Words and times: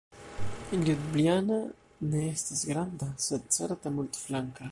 Ljubljana 0.83 1.59
ne 2.13 2.23
estas 2.31 2.65
granda, 2.71 3.13
sed 3.29 3.47
certe 3.59 3.93
multflanka. 4.01 4.59